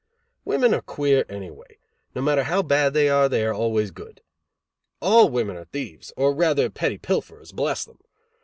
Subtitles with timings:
[0.45, 1.77] Women are queer, anyway.
[2.15, 4.23] No matter how bad they are, they are always good.
[4.99, 7.99] All women are thieves, or rather petty pilferers, bless them!